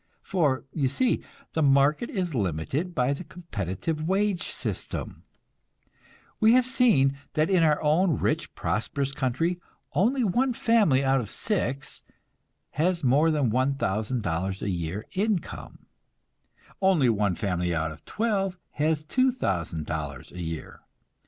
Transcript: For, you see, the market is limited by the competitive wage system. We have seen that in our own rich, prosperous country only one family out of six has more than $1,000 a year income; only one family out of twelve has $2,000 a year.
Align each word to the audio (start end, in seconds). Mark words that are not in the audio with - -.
For, 0.23 0.65
you 0.73 0.87
see, 0.87 1.23
the 1.53 1.61
market 1.61 2.09
is 2.09 2.33
limited 2.33 2.95
by 2.95 3.13
the 3.13 3.23
competitive 3.23 4.01
wage 4.07 4.45
system. 4.47 5.25
We 6.39 6.53
have 6.53 6.65
seen 6.65 7.19
that 7.33 7.51
in 7.51 7.61
our 7.61 7.79
own 7.83 8.17
rich, 8.17 8.55
prosperous 8.55 9.11
country 9.11 9.59
only 9.93 10.23
one 10.23 10.53
family 10.53 11.03
out 11.05 11.21
of 11.21 11.29
six 11.29 12.01
has 12.71 13.03
more 13.03 13.29
than 13.29 13.51
$1,000 13.51 14.61
a 14.63 14.69
year 14.71 15.05
income; 15.11 15.85
only 16.81 17.07
one 17.07 17.35
family 17.35 17.71
out 17.75 17.91
of 17.91 18.03
twelve 18.03 18.57
has 18.71 19.05
$2,000 19.05 20.31
a 20.31 20.41
year. 20.41 20.81